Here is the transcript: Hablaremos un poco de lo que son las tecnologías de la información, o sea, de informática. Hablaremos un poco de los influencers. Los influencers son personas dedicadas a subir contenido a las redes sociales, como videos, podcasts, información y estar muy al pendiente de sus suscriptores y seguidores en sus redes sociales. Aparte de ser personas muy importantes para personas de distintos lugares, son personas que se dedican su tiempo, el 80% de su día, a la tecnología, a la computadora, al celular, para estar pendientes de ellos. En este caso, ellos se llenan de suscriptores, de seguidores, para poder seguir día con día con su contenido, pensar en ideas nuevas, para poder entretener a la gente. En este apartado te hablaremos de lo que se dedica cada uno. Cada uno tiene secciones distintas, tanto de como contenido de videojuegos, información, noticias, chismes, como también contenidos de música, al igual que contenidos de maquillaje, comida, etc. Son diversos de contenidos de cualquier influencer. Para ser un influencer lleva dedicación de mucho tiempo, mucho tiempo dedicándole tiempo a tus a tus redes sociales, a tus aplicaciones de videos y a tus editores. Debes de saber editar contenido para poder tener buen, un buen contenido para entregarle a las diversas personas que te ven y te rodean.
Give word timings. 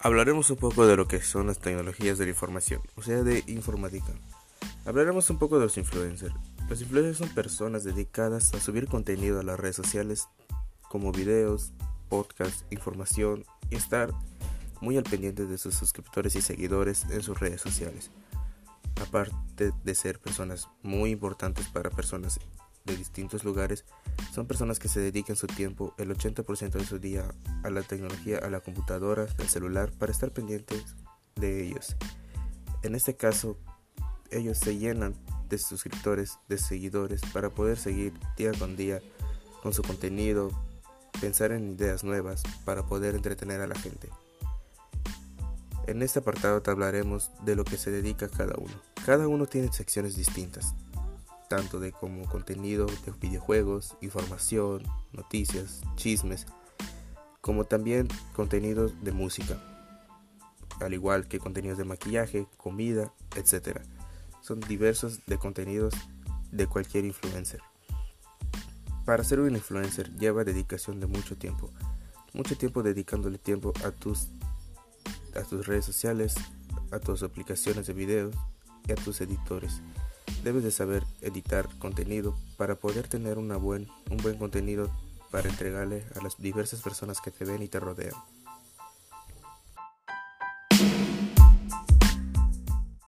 Hablaremos 0.00 0.48
un 0.50 0.58
poco 0.58 0.86
de 0.86 0.96
lo 0.96 1.08
que 1.08 1.20
son 1.20 1.48
las 1.48 1.58
tecnologías 1.58 2.18
de 2.18 2.24
la 2.26 2.30
información, 2.30 2.80
o 2.94 3.02
sea, 3.02 3.24
de 3.24 3.42
informática. 3.48 4.12
Hablaremos 4.84 5.28
un 5.28 5.40
poco 5.40 5.58
de 5.58 5.64
los 5.64 5.76
influencers. 5.76 6.32
Los 6.68 6.80
influencers 6.80 7.18
son 7.18 7.28
personas 7.30 7.82
dedicadas 7.82 8.54
a 8.54 8.60
subir 8.60 8.86
contenido 8.86 9.40
a 9.40 9.42
las 9.42 9.58
redes 9.58 9.74
sociales, 9.74 10.28
como 10.88 11.10
videos, 11.10 11.72
podcasts, 12.08 12.64
información 12.70 13.44
y 13.70 13.74
estar 13.74 14.12
muy 14.80 14.96
al 14.96 15.02
pendiente 15.02 15.46
de 15.46 15.58
sus 15.58 15.74
suscriptores 15.74 16.36
y 16.36 16.42
seguidores 16.42 17.04
en 17.10 17.24
sus 17.24 17.40
redes 17.40 17.60
sociales. 17.60 18.12
Aparte 19.02 19.72
de 19.82 19.94
ser 19.96 20.20
personas 20.20 20.68
muy 20.80 21.10
importantes 21.10 21.66
para 21.66 21.90
personas 21.90 22.38
de 22.84 22.96
distintos 22.96 23.42
lugares, 23.42 23.84
son 24.38 24.46
personas 24.46 24.78
que 24.78 24.86
se 24.86 25.00
dedican 25.00 25.34
su 25.34 25.48
tiempo, 25.48 25.94
el 25.98 26.16
80% 26.16 26.70
de 26.70 26.84
su 26.84 27.00
día, 27.00 27.24
a 27.64 27.70
la 27.70 27.82
tecnología, 27.82 28.38
a 28.38 28.48
la 28.48 28.60
computadora, 28.60 29.26
al 29.36 29.48
celular, 29.48 29.90
para 29.90 30.12
estar 30.12 30.30
pendientes 30.30 30.94
de 31.34 31.64
ellos. 31.66 31.96
En 32.84 32.94
este 32.94 33.16
caso, 33.16 33.58
ellos 34.30 34.56
se 34.56 34.78
llenan 34.78 35.16
de 35.48 35.58
suscriptores, 35.58 36.38
de 36.48 36.56
seguidores, 36.56 37.20
para 37.32 37.50
poder 37.50 37.78
seguir 37.78 38.12
día 38.36 38.52
con 38.56 38.76
día 38.76 39.00
con 39.60 39.74
su 39.74 39.82
contenido, 39.82 40.52
pensar 41.20 41.50
en 41.50 41.72
ideas 41.72 42.04
nuevas, 42.04 42.44
para 42.64 42.86
poder 42.86 43.16
entretener 43.16 43.60
a 43.60 43.66
la 43.66 43.74
gente. 43.74 44.08
En 45.88 46.00
este 46.00 46.20
apartado 46.20 46.62
te 46.62 46.70
hablaremos 46.70 47.32
de 47.44 47.56
lo 47.56 47.64
que 47.64 47.76
se 47.76 47.90
dedica 47.90 48.28
cada 48.28 48.54
uno. 48.56 48.74
Cada 49.04 49.26
uno 49.26 49.46
tiene 49.46 49.72
secciones 49.72 50.14
distintas, 50.14 50.76
tanto 51.48 51.80
de 51.80 51.92
como 51.92 52.26
contenido 52.26 52.86
de 52.86 53.12
videojuegos, 53.20 53.96
información, 54.00 54.82
noticias, 55.12 55.80
chismes, 55.96 56.46
como 57.40 57.64
también 57.64 58.08
contenidos 58.34 58.92
de 59.02 59.12
música, 59.12 59.58
al 60.80 60.94
igual 60.94 61.26
que 61.28 61.38
contenidos 61.38 61.78
de 61.78 61.84
maquillaje, 61.84 62.46
comida, 62.56 63.12
etc. 63.36 63.80
Son 64.42 64.60
diversos 64.60 65.24
de 65.26 65.38
contenidos 65.38 65.94
de 66.52 66.66
cualquier 66.66 67.04
influencer. 67.04 67.60
Para 69.04 69.24
ser 69.24 69.40
un 69.40 69.54
influencer 69.54 70.14
lleva 70.16 70.44
dedicación 70.44 71.00
de 71.00 71.06
mucho 71.06 71.36
tiempo, 71.36 71.70
mucho 72.34 72.56
tiempo 72.56 72.82
dedicándole 72.82 73.38
tiempo 73.38 73.72
a 73.84 73.90
tus 73.90 74.28
a 75.34 75.42
tus 75.42 75.66
redes 75.66 75.84
sociales, 75.84 76.34
a 76.90 76.98
tus 76.98 77.22
aplicaciones 77.22 77.86
de 77.86 77.92
videos 77.92 78.34
y 78.86 78.92
a 78.92 78.96
tus 78.96 79.20
editores. 79.20 79.80
Debes 80.48 80.64
de 80.64 80.70
saber 80.70 81.04
editar 81.20 81.68
contenido 81.78 82.34
para 82.56 82.74
poder 82.74 83.06
tener 83.06 83.36
buen, 83.58 83.86
un 84.10 84.16
buen 84.16 84.38
contenido 84.38 84.90
para 85.30 85.50
entregarle 85.50 86.06
a 86.18 86.22
las 86.22 86.40
diversas 86.40 86.80
personas 86.80 87.20
que 87.20 87.30
te 87.30 87.44
ven 87.44 87.62
y 87.62 87.68
te 87.68 87.78
rodean. 87.78 88.14